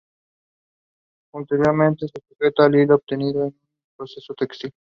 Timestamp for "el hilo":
2.65-2.95